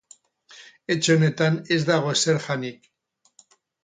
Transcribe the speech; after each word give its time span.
Etxe 0.95 1.11
honetan 1.17 1.59
ez 1.75 1.77
dago 1.89 2.13
zer 2.21 2.39
janik. 2.47 2.89